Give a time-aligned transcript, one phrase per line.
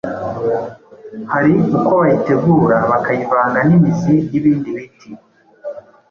[1.31, 5.09] hari uko bayitegura bakayivanga n’imizi y’ibindi biti,